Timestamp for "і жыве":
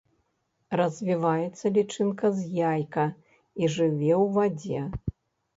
3.63-4.11